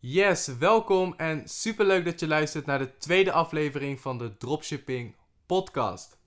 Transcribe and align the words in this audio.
Yes, 0.00 0.46
welkom 0.58 1.14
en 1.16 1.48
superleuk 1.48 2.04
dat 2.04 2.20
je 2.20 2.26
luistert 2.26 2.66
naar 2.66 2.78
de 2.78 2.96
tweede 2.96 3.32
aflevering 3.32 4.00
van 4.00 4.18
de 4.18 4.36
Dropshipping 4.36 5.14
Podcast. 5.46 6.17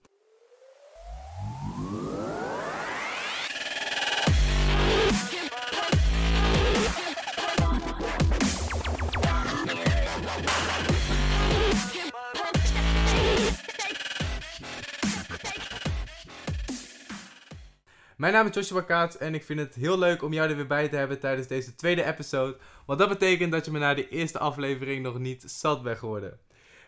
Mijn 18.22 18.34
naam 18.34 18.48
is 18.48 18.54
Joshua 18.54 18.82
Kaats 18.82 19.18
en 19.18 19.34
ik 19.34 19.44
vind 19.44 19.60
het 19.60 19.76
heel 19.76 20.00
leuk 20.00 20.24
om 20.24 20.34
jou 20.34 20.50
er 20.50 20.56
weer 20.56 20.68
bij 20.68 20.88
te 20.90 20.96
hebben 20.96 21.20
tijdens 21.20 21.48
deze 21.48 21.76
tweede 21.76 22.04
episode. 22.04 22.58
Want 22.86 23.00
dat 23.00 23.10
betekent 23.10 23.52
dat 23.52 23.66
je 23.66 23.71
me 23.71 23.80
na 23.80 23.94
de 23.94 24.10
eerste 24.10 24.40
aflevering 24.40 25.04
nog 25.04 25.20
niet 25.20 25.44
zat 25.46 25.84
bent 25.84 25.98
geworden. 25.98 26.39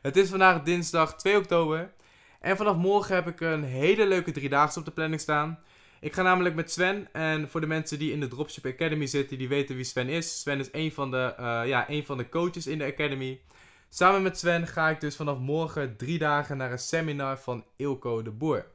Het 0.02 0.18
is 0.18 0.30
vandaag 0.30 0.64
dinsdag 0.64 1.16
2 1.16 1.38
oktober 1.38 1.94
en 2.40 2.58
vanaf 2.58 2.76
morgen 2.76 3.16
heb 3.16 3.28
ik 3.28 3.42
een 3.42 3.64
hele 3.64 4.08
leuke 4.08 4.32
driedaagse 4.32 4.80
op 4.80 4.86
de 4.86 4.92
planning 4.92 5.22
staan. 5.22 5.60
Ik 6.00 6.14
ga 6.14 6.22
namelijk 6.22 6.56
met 6.56 6.72
Sven 6.72 7.08
en 7.12 7.50
voor 7.50 7.62
de 7.62 7.68
mensen 7.68 8.00
die 8.00 8.12
in 8.12 8.20
de 8.20 8.28
Dropship 8.28 8.66
Academy 8.66 9.06
zitten, 9.06 9.38
die 9.38 9.48
weten 9.48 9.76
wie 9.76 9.86
Sven 9.86 10.10
is. 10.10 10.40
Sven 10.40 10.60
is 10.60 10.70
een 10.72 10.92
van 10.92 11.12
de, 11.12 11.36
uh, 11.40 11.62
ja, 11.66 11.90
een 11.90 12.06
van 12.06 12.18
de 12.18 12.30
coaches 12.30 12.68
in 12.68 12.78
de 12.78 12.86
Academy. 12.86 13.42
Samen 13.90 14.22
met 14.22 14.40
Sven 14.40 14.68
ga 14.68 14.90
ik 14.90 15.02
dus 15.02 15.16
vanaf 15.16 15.38
morgen 15.38 15.98
drie 15.98 16.18
dagen 16.18 16.58
naar 16.58 16.72
een 16.72 16.80
seminar 16.80 17.40
van 17.40 17.66
Ilko 17.76 18.22
de 18.22 18.32
Boer. 18.32 18.73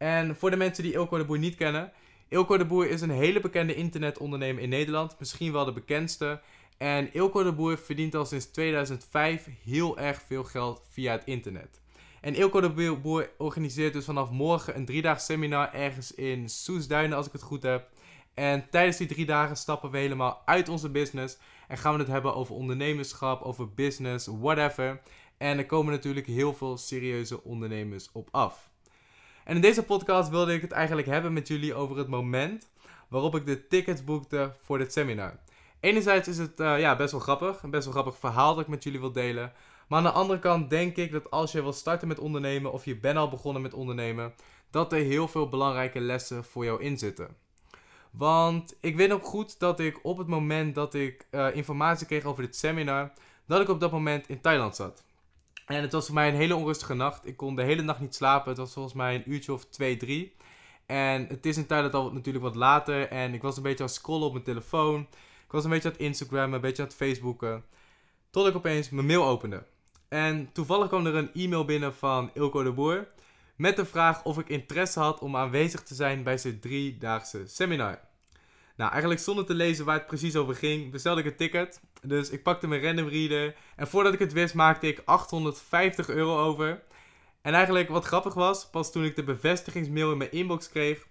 En 0.00 0.36
voor 0.36 0.50
de 0.50 0.56
mensen 0.56 0.82
die 0.84 0.92
Ilko 0.92 1.18
de 1.18 1.24
Boer 1.24 1.38
niet 1.38 1.54
kennen. 1.54 1.92
Ilko 2.28 2.56
de 2.58 2.64
Boer 2.64 2.90
is 2.90 3.00
een 3.00 3.10
hele 3.10 3.40
bekende 3.40 3.74
internetondernemer 3.74 4.62
in 4.62 4.68
Nederland. 4.68 5.16
Misschien 5.18 5.52
wel 5.52 5.64
de 5.64 5.72
bekendste. 5.72 6.40
En 6.78 7.12
Ilko 7.12 7.42
de 7.42 7.52
Boer 7.52 7.78
verdient 7.78 8.14
al 8.14 8.24
sinds 8.24 8.46
2005 8.46 9.48
heel 9.64 9.98
erg 9.98 10.22
veel 10.26 10.44
geld 10.44 10.82
via 10.90 11.12
het 11.12 11.22
internet. 11.24 11.80
En 12.20 12.34
Ilko 12.34 12.60
de 12.60 12.96
Boer 13.02 13.30
organiseert 13.38 13.92
dus 13.92 14.04
vanaf 14.04 14.30
morgen 14.30 14.76
een 14.76 14.84
driedaags 14.84 15.24
seminar 15.24 15.74
ergens 15.74 16.14
in 16.14 16.48
Soesduinen 16.48 17.16
als 17.16 17.26
ik 17.26 17.32
het 17.32 17.42
goed 17.42 17.62
heb. 17.62 17.88
En 18.34 18.70
tijdens 18.70 18.96
die 18.96 19.06
drie 19.06 19.26
dagen 19.26 19.56
stappen 19.56 19.90
we 19.90 19.98
helemaal 19.98 20.42
uit 20.44 20.68
onze 20.68 20.90
business. 20.90 21.38
En 21.68 21.78
gaan 21.78 21.92
we 21.92 21.98
het 21.98 22.08
hebben 22.08 22.34
over 22.34 22.54
ondernemerschap, 22.54 23.42
over 23.42 23.74
business, 23.74 24.26
whatever. 24.26 25.00
En 25.36 25.58
er 25.58 25.66
komen 25.66 25.92
natuurlijk 25.92 26.26
heel 26.26 26.54
veel 26.54 26.76
serieuze 26.76 27.44
ondernemers 27.44 28.10
op 28.12 28.28
af. 28.30 28.69
En 29.44 29.54
in 29.54 29.60
deze 29.60 29.82
podcast 29.82 30.30
wilde 30.30 30.54
ik 30.54 30.60
het 30.60 30.72
eigenlijk 30.72 31.08
hebben 31.08 31.32
met 31.32 31.48
jullie 31.48 31.74
over 31.74 31.96
het 31.98 32.08
moment 32.08 32.68
waarop 33.08 33.34
ik 33.34 33.46
de 33.46 33.66
tickets 33.66 34.04
boekte 34.04 34.52
voor 34.60 34.78
dit 34.78 34.92
seminar. 34.92 35.38
Enerzijds 35.80 36.28
is 36.28 36.38
het 36.38 36.60
uh, 36.60 36.80
ja, 36.80 36.96
best 36.96 37.12
wel 37.12 37.20
grappig, 37.20 37.62
een 37.62 37.70
best 37.70 37.84
wel 37.84 37.92
grappig 37.92 38.16
verhaal 38.18 38.54
dat 38.54 38.62
ik 38.62 38.68
met 38.68 38.82
jullie 38.82 39.00
wil 39.00 39.12
delen. 39.12 39.52
Maar 39.88 39.98
aan 39.98 40.04
de 40.04 40.10
andere 40.10 40.38
kant 40.38 40.70
denk 40.70 40.96
ik 40.96 41.12
dat 41.12 41.30
als 41.30 41.52
je 41.52 41.62
wil 41.62 41.72
starten 41.72 42.08
met 42.08 42.18
ondernemen 42.18 42.72
of 42.72 42.84
je 42.84 42.96
bent 42.96 43.16
al 43.16 43.28
begonnen 43.28 43.62
met 43.62 43.74
ondernemen, 43.74 44.34
dat 44.70 44.92
er 44.92 44.98
heel 44.98 45.28
veel 45.28 45.48
belangrijke 45.48 46.00
lessen 46.00 46.44
voor 46.44 46.64
jou 46.64 46.82
in 46.82 46.98
zitten. 46.98 47.36
Want 48.10 48.76
ik 48.80 48.96
weet 48.96 49.12
ook 49.12 49.24
goed 49.24 49.58
dat 49.58 49.80
ik 49.80 49.98
op 50.02 50.18
het 50.18 50.26
moment 50.26 50.74
dat 50.74 50.94
ik 50.94 51.26
uh, 51.30 51.56
informatie 51.56 52.06
kreeg 52.06 52.24
over 52.24 52.42
dit 52.42 52.56
seminar, 52.56 53.12
dat 53.46 53.60
ik 53.60 53.68
op 53.68 53.80
dat 53.80 53.92
moment 53.92 54.28
in 54.28 54.40
Thailand 54.40 54.76
zat. 54.76 55.02
En 55.70 55.82
het 55.82 55.92
was 55.92 56.06
voor 56.06 56.14
mij 56.14 56.28
een 56.28 56.34
hele 56.34 56.56
onrustige 56.56 56.94
nacht. 56.94 57.26
Ik 57.26 57.36
kon 57.36 57.56
de 57.56 57.62
hele 57.62 57.82
nacht 57.82 58.00
niet 58.00 58.14
slapen. 58.14 58.48
Het 58.48 58.58
was 58.58 58.72
volgens 58.72 58.94
mij 58.94 59.14
een 59.14 59.30
uurtje 59.30 59.52
of 59.52 59.64
twee, 59.64 59.96
drie. 59.96 60.36
En 60.86 61.26
het 61.26 61.46
is 61.46 61.56
in 61.56 61.66
tijd 61.66 61.94
al 61.94 62.12
natuurlijk 62.12 62.44
wat 62.44 62.54
later. 62.54 63.08
En 63.08 63.34
ik 63.34 63.42
was 63.42 63.56
een 63.56 63.62
beetje 63.62 63.78
aan 63.78 63.86
het 63.86 63.94
scrollen 63.94 64.26
op 64.26 64.32
mijn 64.32 64.44
telefoon. 64.44 65.00
Ik 65.44 65.50
was 65.50 65.64
een 65.64 65.70
beetje 65.70 65.88
aan 65.88 65.94
het 65.94 66.20
een 66.30 66.60
beetje 66.60 66.82
aan 66.82 66.88
het 66.88 66.96
Facebooken. 66.96 67.64
Tot 68.30 68.46
ik 68.46 68.56
opeens 68.56 68.90
mijn 68.90 69.06
mail 69.06 69.24
opende. 69.24 69.64
En 70.08 70.52
toevallig 70.52 70.88
kwam 70.88 71.06
er 71.06 71.14
een 71.14 71.34
e-mail 71.34 71.64
binnen 71.64 71.94
van 71.94 72.30
Ilko 72.34 72.62
de 72.62 72.72
Boer. 72.72 73.08
Met 73.56 73.76
de 73.76 73.84
vraag 73.84 74.24
of 74.24 74.38
ik 74.38 74.48
interesse 74.48 75.00
had 75.00 75.20
om 75.20 75.36
aanwezig 75.36 75.82
te 75.82 75.94
zijn 75.94 76.22
bij 76.22 76.38
zijn 76.38 76.60
driedaagse 76.60 77.46
seminar. 77.46 78.00
Nou, 78.76 78.90
eigenlijk 78.90 79.20
zonder 79.20 79.46
te 79.46 79.54
lezen 79.54 79.84
waar 79.84 79.96
het 79.96 80.06
precies 80.06 80.36
over 80.36 80.54
ging, 80.54 80.90
bestelde 80.90 81.20
ik 81.20 81.26
een 81.26 81.36
ticket. 81.36 81.80
Dus 82.02 82.30
ik 82.30 82.42
pakte 82.42 82.66
mijn 82.66 82.82
random 82.82 83.08
reader. 83.08 83.54
En 83.76 83.88
voordat 83.88 84.12
ik 84.12 84.18
het 84.18 84.32
wist, 84.32 84.54
maakte 84.54 84.86
ik 84.86 85.02
850 85.04 86.08
euro 86.08 86.38
over. 86.38 86.82
En 87.42 87.54
eigenlijk 87.54 87.88
wat 87.88 88.04
grappig 88.04 88.34
was, 88.34 88.70
pas 88.70 88.92
toen 88.92 89.04
ik 89.04 89.16
de 89.16 89.22
bevestigingsmail 89.22 90.12
in 90.12 90.18
mijn 90.18 90.32
inbox 90.32 90.68
kreeg, 90.68 91.06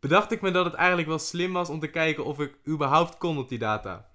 bedacht 0.00 0.32
ik 0.32 0.40
me 0.40 0.50
dat 0.50 0.64
het 0.64 0.74
eigenlijk 0.74 1.08
wel 1.08 1.18
slim 1.18 1.52
was 1.52 1.68
om 1.68 1.80
te 1.80 1.90
kijken 1.90 2.24
of 2.24 2.40
ik 2.40 2.54
überhaupt 2.66 3.18
kon 3.18 3.38
op 3.38 3.48
die 3.48 3.58
data. 3.58 4.08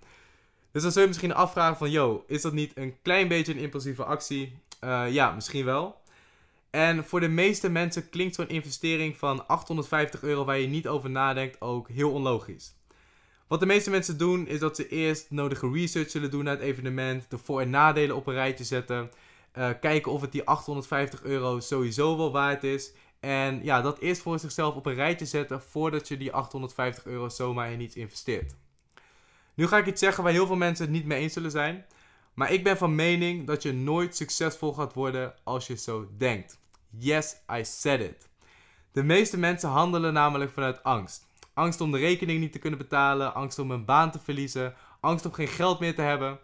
Dus 0.72 0.82
dan 0.82 0.92
zul 0.92 1.02
je 1.02 1.08
misschien 1.08 1.34
afvragen 1.34 1.78
van, 1.78 1.92
yo, 1.92 2.24
is 2.28 2.42
dat 2.42 2.54
niet 2.54 2.72
een 2.78 2.96
klein 3.02 3.28
beetje 3.28 3.54
een 3.54 3.60
impulsieve 3.60 4.04
actie? 4.04 4.58
Uh, 4.84 5.12
ja, 5.12 5.32
misschien 5.32 5.66
wel. 5.66 6.02
En 6.70 7.06
voor 7.06 7.20
de 7.20 7.28
meeste 7.28 7.70
mensen 7.70 8.10
klinkt 8.10 8.36
zo'n 8.36 8.50
investering 8.50 9.18
van 9.18 9.48
850 9.48 10.24
euro 10.24 10.46
waar 10.46 10.58
je 10.58 10.68
niet 10.68 10.88
over 10.88 11.10
nadenkt 11.10 11.62
ook 11.62 11.90
heel 11.90 12.12
onlogisch. 12.12 12.76
Wat 13.48 13.60
de 13.60 13.66
meeste 13.66 13.90
mensen 13.90 14.18
doen, 14.18 14.48
is 14.48 14.60
dat 14.60 14.76
ze 14.76 14.88
eerst 14.88 15.32
nodige 15.32 15.72
research 15.72 16.10
zullen 16.10 16.32
doen 16.32 16.44
naar 16.44 16.54
het 16.54 16.64
evenement, 16.64 17.30
de 17.30 17.38
voor- 17.38 17.62
en 17.62 17.70
nadelen 17.70 18.16
op 18.16 18.28
een 18.28 18.34
rijtje 18.34 18.64
zetten, 18.64 19.12
uh, 19.58 19.70
kijken 19.82 20.12
of 20.12 20.22
het 20.22 20.32
die 20.32 20.46
850 20.46 21.24
euro 21.24 21.60
sowieso 21.60 22.18
wel 22.18 22.32
waard 22.32 22.64
is. 22.64 22.94
En 23.20 23.64
ja, 23.64 23.82
dat 23.82 24.00
eerst 24.00 24.22
voor 24.22 24.40
zichzelf 24.40 24.76
op 24.76 24.86
een 24.86 24.94
rijtje 24.94 25.26
zetten 25.26 25.62
voordat 25.62 26.08
je 26.08 26.18
die 26.18 26.32
850 26.32 27.06
euro 27.06 27.30
zomaar 27.30 27.72
in 27.72 27.82
iets 27.82 27.96
investeert. 27.96 28.56
Nu 29.54 29.68
ga 29.68 29.78
ik 29.78 29.86
iets 29.86 30.00
zeggen 30.00 30.24
waar 30.24 30.32
heel 30.32 30.48
veel 30.48 30.56
mensen 30.56 30.86
het 30.86 30.94
niet 30.94 31.06
mee 31.06 31.22
eens 31.22 31.34
zullen 31.34 31.52
zijn. 31.52 31.86
Maar 32.34 32.52
ik 32.52 32.64
ben 32.64 32.78
van 32.78 32.96
mening 32.96 33.48
dat 33.48 33.64
je 33.64 33.74
nooit 33.74 34.16
succesvol 34.16 34.74
gaat 34.74 34.94
worden 34.94 35.34
als 35.44 35.68
je 35.68 35.78
zo 35.78 36.08
denkt. 36.18 36.60
Yes, 36.90 37.36
I 37.52 37.66
said 37.66 38.02
it. 38.02 38.28
De 38.92 39.04
meeste 39.04 39.38
mensen 39.38 39.70
handelen 39.70 40.14
namelijk 40.14 40.52
vanuit 40.52 40.84
angst. 40.84 41.28
Angst 41.56 41.82
om 41.82 41.92
de 41.92 41.98
rekening 41.98 42.40
niet 42.40 42.52
te 42.52 42.60
kunnen 42.60 42.80
betalen, 42.80 43.34
angst 43.34 43.60
om 43.60 43.72
een 43.72 43.86
baan 43.86 44.12
te 44.12 44.20
verliezen, 44.20 44.74
angst 45.00 45.26
om 45.26 45.34
geen 45.34 45.48
geld 45.48 45.80
meer 45.80 45.96
te 45.96 46.02
hebben. 46.02 46.40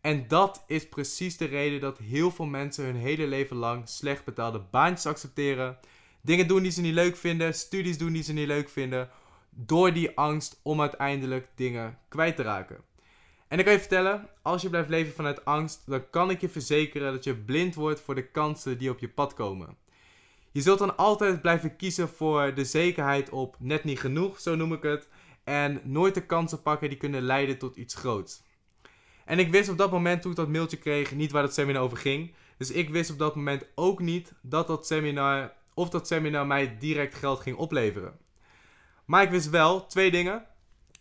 En 0.00 0.28
dat 0.28 0.64
is 0.66 0.88
precies 0.88 1.36
de 1.36 1.44
reden 1.44 1.80
dat 1.80 1.98
heel 1.98 2.30
veel 2.30 2.46
mensen 2.46 2.84
hun 2.84 2.96
hele 2.96 3.26
leven 3.26 3.56
lang 3.56 3.88
slecht 3.88 4.24
betaalde 4.24 4.62
baantjes 4.70 5.06
accepteren. 5.06 5.76
Dingen 6.20 6.48
doen 6.48 6.62
die 6.62 6.70
ze 6.70 6.80
niet 6.80 6.94
leuk 6.94 7.16
vinden, 7.16 7.54
studies 7.54 7.98
doen 7.98 8.12
die 8.12 8.22
ze 8.22 8.32
niet 8.32 8.46
leuk 8.46 8.68
vinden. 8.68 9.08
Door 9.50 9.92
die 9.92 10.16
angst 10.16 10.60
om 10.62 10.80
uiteindelijk 10.80 11.48
dingen 11.54 11.98
kwijt 12.08 12.36
te 12.36 12.42
raken. 12.42 12.76
En 13.48 13.58
ik 13.58 13.64
kan 13.64 13.74
je 13.74 13.80
vertellen, 13.80 14.28
als 14.42 14.62
je 14.62 14.70
blijft 14.70 14.88
leven 14.88 15.14
vanuit 15.14 15.44
angst, 15.44 15.82
dan 15.86 16.10
kan 16.10 16.30
ik 16.30 16.40
je 16.40 16.48
verzekeren 16.48 17.12
dat 17.12 17.24
je 17.24 17.34
blind 17.34 17.74
wordt 17.74 18.00
voor 18.00 18.14
de 18.14 18.26
kansen 18.26 18.78
die 18.78 18.90
op 18.90 18.98
je 18.98 19.08
pad 19.08 19.34
komen. 19.34 19.76
Je 20.54 20.60
zult 20.60 20.78
dan 20.78 20.96
altijd 20.96 21.40
blijven 21.40 21.76
kiezen 21.76 22.08
voor 22.08 22.54
de 22.54 22.64
zekerheid 22.64 23.30
op 23.30 23.56
net 23.58 23.84
niet 23.84 24.00
genoeg, 24.00 24.40
zo 24.40 24.54
noem 24.54 24.72
ik 24.72 24.82
het. 24.82 25.08
En 25.44 25.80
nooit 25.84 26.14
de 26.14 26.26
kansen 26.26 26.62
pakken 26.62 26.88
die 26.88 26.98
kunnen 26.98 27.22
leiden 27.22 27.58
tot 27.58 27.76
iets 27.76 27.94
groots. 27.94 28.42
En 29.24 29.38
ik 29.38 29.50
wist 29.50 29.68
op 29.68 29.78
dat 29.78 29.90
moment 29.90 30.22
toen 30.22 30.30
ik 30.30 30.36
dat 30.36 30.48
mailtje 30.48 30.76
kreeg 30.76 31.14
niet 31.14 31.30
waar 31.30 31.42
dat 31.42 31.54
seminar 31.54 31.82
over 31.82 31.96
ging. 31.96 32.34
Dus 32.56 32.70
ik 32.70 32.88
wist 32.88 33.10
op 33.10 33.18
dat 33.18 33.34
moment 33.34 33.66
ook 33.74 34.00
niet 34.00 34.32
dat 34.40 34.66
dat 34.66 34.86
seminar 34.86 35.52
of 35.74 35.88
dat 35.88 36.06
seminar 36.06 36.46
mij 36.46 36.78
direct 36.78 37.14
geld 37.14 37.40
ging 37.40 37.56
opleveren. 37.56 38.18
Maar 39.04 39.22
ik 39.22 39.30
wist 39.30 39.50
wel 39.50 39.86
twee 39.86 40.10
dingen. 40.10 40.46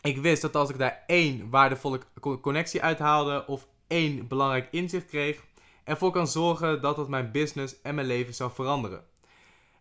Ik 0.02 0.18
wist 0.18 0.42
dat 0.42 0.56
als 0.56 0.70
ik 0.70 0.78
daar 0.78 1.04
één 1.08 1.50
waardevolle 1.50 2.00
connectie 2.42 2.82
uithaalde 2.82 3.44
of 3.48 3.68
één 3.88 4.28
belangrijk 4.28 4.68
inzicht 4.72 5.06
kreeg, 5.06 5.44
ervoor 5.84 6.12
kan 6.12 6.28
zorgen 6.28 6.82
dat 6.82 6.96
dat 6.96 7.10
mijn 7.10 7.32
business 7.32 7.82
en 7.82 7.96
mijn 7.96 8.08
leven 8.08 8.34
zou 8.34 8.52
veranderen. 8.52 9.12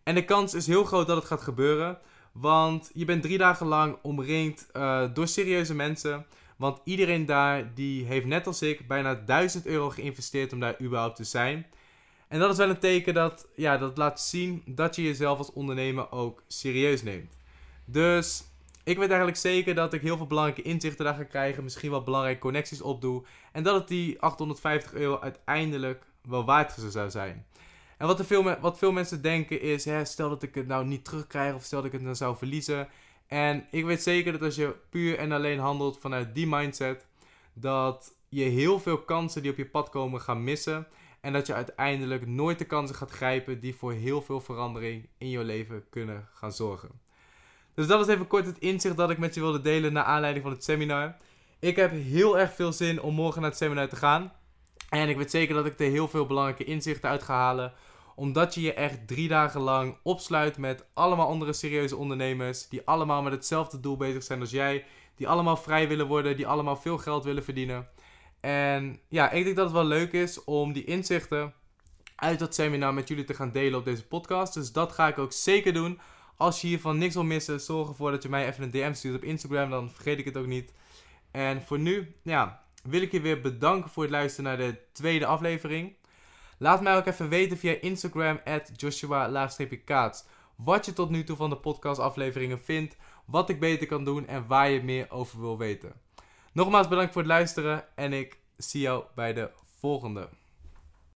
En 0.03 0.15
de 0.15 0.25
kans 0.25 0.53
is 0.53 0.67
heel 0.67 0.83
groot 0.83 1.07
dat 1.07 1.17
het 1.17 1.25
gaat 1.25 1.41
gebeuren. 1.41 1.97
Want 2.31 2.91
je 2.93 3.05
bent 3.05 3.21
drie 3.21 3.37
dagen 3.37 3.67
lang 3.67 3.97
omringd 4.01 4.67
uh, 4.73 5.03
door 5.13 5.27
serieuze 5.27 5.75
mensen. 5.75 6.25
Want 6.57 6.79
iedereen 6.83 7.25
daar 7.25 7.73
die 7.73 8.05
heeft 8.05 8.25
net 8.25 8.47
als 8.47 8.61
ik 8.61 8.87
bijna 8.87 9.15
1000 9.15 9.65
euro 9.65 9.89
geïnvesteerd 9.89 10.53
om 10.53 10.59
daar 10.59 10.81
überhaupt 10.81 11.15
te 11.15 11.23
zijn. 11.23 11.65
En 12.27 12.39
dat 12.39 12.51
is 12.51 12.57
wel 12.57 12.69
een 12.69 12.79
teken 12.79 13.13
dat, 13.13 13.47
ja, 13.55 13.77
dat 13.77 13.97
laat 13.97 14.21
zien 14.21 14.63
dat 14.65 14.95
je 14.95 15.01
jezelf 15.01 15.37
als 15.37 15.51
ondernemer 15.51 16.11
ook 16.11 16.43
serieus 16.47 17.03
neemt. 17.03 17.33
Dus 17.85 18.43
ik 18.83 18.97
weet 18.97 19.07
eigenlijk 19.07 19.37
zeker 19.37 19.75
dat 19.75 19.93
ik 19.93 20.01
heel 20.01 20.17
veel 20.17 20.27
belangrijke 20.27 20.69
inzichten 20.69 21.05
daar 21.05 21.15
ga 21.15 21.23
krijgen. 21.23 21.63
Misschien 21.63 21.89
wel 21.89 22.03
belangrijke 22.03 22.39
connecties 22.39 22.81
opdoe. 22.81 23.23
En 23.51 23.63
dat 23.63 23.75
het 23.75 23.87
die 23.87 24.21
850 24.21 24.93
euro 24.93 25.19
uiteindelijk 25.19 26.03
wel 26.21 26.45
waard 26.45 26.75
zou 26.89 27.09
zijn. 27.09 27.45
En 28.03 28.09
wat, 28.09 28.19
er 28.19 28.25
veel, 28.25 28.59
wat 28.59 28.77
veel 28.77 28.91
mensen 28.91 29.21
denken 29.21 29.61
is, 29.61 29.85
hè, 29.85 30.05
stel 30.05 30.29
dat 30.29 30.43
ik 30.43 30.55
het 30.55 30.67
nou 30.67 30.85
niet 30.85 31.05
terugkrijg 31.05 31.55
of 31.55 31.63
stel 31.63 31.77
dat 31.77 31.87
ik 31.87 31.93
het 31.93 32.01
nou 32.01 32.15
zou 32.15 32.37
verliezen. 32.37 32.87
En 33.27 33.67
ik 33.71 33.85
weet 33.85 34.03
zeker 34.03 34.31
dat 34.31 34.41
als 34.41 34.55
je 34.55 34.75
puur 34.89 35.17
en 35.17 35.31
alleen 35.31 35.59
handelt 35.59 35.99
vanuit 35.99 36.35
die 36.35 36.47
mindset, 36.47 37.05
dat 37.53 38.13
je 38.29 38.43
heel 38.43 38.79
veel 38.79 38.97
kansen 38.97 39.41
die 39.41 39.51
op 39.51 39.57
je 39.57 39.65
pad 39.65 39.89
komen 39.89 40.21
gaan 40.21 40.43
missen. 40.43 40.87
En 41.21 41.33
dat 41.33 41.47
je 41.47 41.53
uiteindelijk 41.53 42.27
nooit 42.27 42.59
de 42.59 42.65
kansen 42.65 42.95
gaat 42.95 43.11
grijpen 43.11 43.59
die 43.59 43.75
voor 43.75 43.93
heel 43.93 44.21
veel 44.21 44.41
verandering 44.41 45.09
in 45.17 45.29
je 45.29 45.43
leven 45.43 45.83
kunnen 45.89 46.27
gaan 46.33 46.51
zorgen. 46.51 46.89
Dus 47.73 47.87
dat 47.87 48.07
is 48.07 48.13
even 48.13 48.27
kort 48.27 48.45
het 48.45 48.59
inzicht 48.59 48.97
dat 48.97 49.09
ik 49.09 49.17
met 49.17 49.33
je 49.33 49.41
wilde 49.41 49.61
delen 49.61 49.93
naar 49.93 50.03
aanleiding 50.03 50.43
van 50.43 50.53
het 50.53 50.63
seminar. 50.63 51.15
Ik 51.59 51.75
heb 51.75 51.91
heel 51.91 52.39
erg 52.39 52.53
veel 52.53 52.73
zin 52.73 53.01
om 53.01 53.13
morgen 53.13 53.41
naar 53.41 53.49
het 53.49 53.59
seminar 53.59 53.87
te 53.87 53.95
gaan. 53.95 54.31
En 54.89 55.09
ik 55.09 55.17
weet 55.17 55.31
zeker 55.31 55.55
dat 55.55 55.65
ik 55.65 55.79
er 55.79 55.89
heel 55.89 56.07
veel 56.07 56.25
belangrijke 56.25 56.63
inzichten 56.63 57.09
uit 57.09 57.23
ga 57.23 57.33
halen. 57.33 57.73
Omdat 58.15 58.53
je 58.53 58.61
je 58.61 58.73
echt 58.73 59.07
drie 59.07 59.27
dagen 59.27 59.61
lang 59.61 59.97
opsluit 60.03 60.57
met 60.57 60.85
allemaal 60.93 61.27
andere 61.27 61.53
serieuze 61.53 61.97
ondernemers. 61.97 62.67
Die 62.67 62.81
allemaal 62.85 63.21
met 63.21 63.33
hetzelfde 63.33 63.79
doel 63.79 63.97
bezig 63.97 64.23
zijn 64.23 64.39
als 64.39 64.51
jij. 64.51 64.85
Die 65.15 65.27
allemaal 65.27 65.57
vrij 65.57 65.87
willen 65.87 66.07
worden. 66.07 66.35
Die 66.35 66.47
allemaal 66.47 66.75
veel 66.75 66.97
geld 66.97 67.23
willen 67.23 67.43
verdienen. 67.43 67.87
En 68.39 68.99
ja, 69.09 69.31
ik 69.31 69.43
denk 69.43 69.55
dat 69.55 69.65
het 69.65 69.73
wel 69.73 69.85
leuk 69.85 70.11
is 70.11 70.43
om 70.43 70.73
die 70.73 70.83
inzichten 70.83 71.53
uit 72.15 72.39
dat 72.39 72.55
seminar 72.55 72.93
met 72.93 73.07
jullie 73.07 73.23
te 73.23 73.33
gaan 73.33 73.51
delen 73.51 73.79
op 73.79 73.85
deze 73.85 74.05
podcast. 74.05 74.53
Dus 74.53 74.71
dat 74.71 74.91
ga 74.91 75.07
ik 75.07 75.17
ook 75.17 75.31
zeker 75.31 75.73
doen. 75.73 75.99
Als 76.37 76.61
je 76.61 76.67
hiervan 76.67 76.97
niks 76.97 77.13
wil 77.13 77.23
missen, 77.23 77.59
zorg 77.59 77.87
ervoor 77.89 78.11
dat 78.11 78.23
je 78.23 78.29
mij 78.29 78.47
even 78.47 78.63
een 78.63 78.71
DM 78.71 78.93
stuurt 78.93 79.15
op 79.15 79.23
Instagram. 79.23 79.69
Dan 79.69 79.91
vergeet 79.91 80.19
ik 80.19 80.25
het 80.25 80.37
ook 80.37 80.45
niet. 80.45 80.73
En 81.31 81.61
voor 81.61 81.79
nu, 81.79 82.15
ja, 82.21 82.63
wil 82.83 83.01
ik 83.01 83.11
je 83.11 83.21
weer 83.21 83.41
bedanken 83.41 83.89
voor 83.89 84.03
het 84.03 84.11
luisteren 84.11 84.45
naar 84.45 84.57
de 84.57 84.77
tweede 84.91 85.25
aflevering. 85.25 85.95
Laat 86.63 86.81
mij 86.81 86.95
ook 86.95 87.05
even 87.05 87.29
weten 87.29 87.57
via 87.57 87.75
Instagram, 87.81 88.39
at 88.45 88.71
Joshua-kaats, 88.75 90.23
wat 90.55 90.85
je 90.85 90.93
tot 90.93 91.09
nu 91.09 91.23
toe 91.23 91.35
van 91.35 91.49
de 91.49 91.57
podcastafleveringen 91.57 92.59
vindt, 92.61 92.97
wat 93.25 93.49
ik 93.49 93.59
beter 93.59 93.87
kan 93.87 94.03
doen 94.03 94.27
en 94.27 94.47
waar 94.47 94.69
je 94.69 94.83
meer 94.83 95.11
over 95.11 95.39
wil 95.39 95.57
weten. 95.57 95.93
Nogmaals 96.53 96.87
bedankt 96.87 97.11
voor 97.11 97.21
het 97.21 97.31
luisteren 97.31 97.85
en 97.95 98.13
ik 98.13 98.37
zie 98.57 98.81
jou 98.81 99.03
bij 99.15 99.33
de 99.33 99.51
volgende. 99.79 100.29